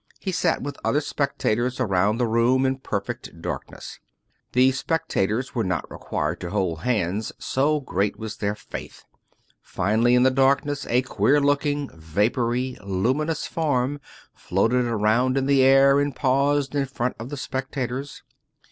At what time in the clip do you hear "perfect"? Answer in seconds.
2.79-3.39